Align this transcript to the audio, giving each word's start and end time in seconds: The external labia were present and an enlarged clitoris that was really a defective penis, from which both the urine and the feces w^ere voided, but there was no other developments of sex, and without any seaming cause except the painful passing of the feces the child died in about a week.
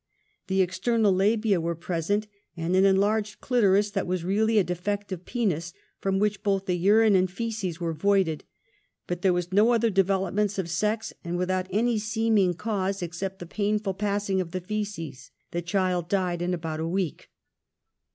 The 0.47 0.63
external 0.63 1.13
labia 1.13 1.61
were 1.61 1.75
present 1.75 2.25
and 2.57 2.75
an 2.75 2.85
enlarged 2.85 3.39
clitoris 3.39 3.91
that 3.91 4.07
was 4.07 4.23
really 4.23 4.57
a 4.57 4.63
defective 4.63 5.25
penis, 5.25 5.73
from 5.99 6.17
which 6.17 6.41
both 6.41 6.65
the 6.65 6.73
urine 6.73 7.15
and 7.15 7.27
the 7.27 7.31
feces 7.31 7.77
w^ere 7.77 7.93
voided, 7.95 8.41
but 9.05 9.21
there 9.21 9.31
was 9.31 9.51
no 9.53 9.73
other 9.73 9.91
developments 9.91 10.57
of 10.57 10.71
sex, 10.71 11.13
and 11.23 11.37
without 11.37 11.67
any 11.69 11.99
seaming 11.99 12.55
cause 12.55 13.03
except 13.03 13.37
the 13.37 13.45
painful 13.45 13.93
passing 13.93 14.41
of 14.41 14.53
the 14.53 14.61
feces 14.61 15.29
the 15.51 15.61
child 15.61 16.09
died 16.09 16.41
in 16.41 16.55
about 16.55 16.79
a 16.79 16.87
week. 16.87 17.29